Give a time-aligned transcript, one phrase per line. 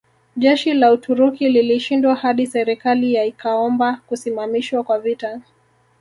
[0.37, 5.41] Jeshi la Uturuki lilishindwa hadi serikali ya ikaomba kusimamishwa kwa vita